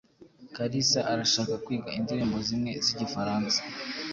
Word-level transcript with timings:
Kalisa 0.55 0.99
arashaka 1.11 1.53
kwiga 1.65 1.89
indirimbo 1.97 2.37
zimwe 2.47 2.71
zigifaransa. 2.85 3.59